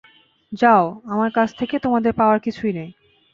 [0.51, 2.89] যাও, আমার কাছে তোমাদের পাওয়ার কিছুই নেই।